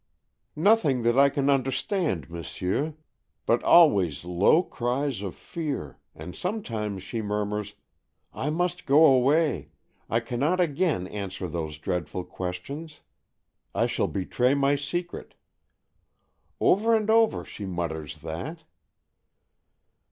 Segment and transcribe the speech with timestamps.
[0.55, 2.97] "Nothing that I can understand, m'sieu;
[3.45, 7.75] but always low cries of fear, and sometimes she murmurs,
[8.33, 9.69] 'I must go away!
[10.09, 13.01] I cannot again answer those dreadful questions.
[13.75, 15.35] I shall betray my secret.'
[16.59, 18.63] Over and over she mutters that."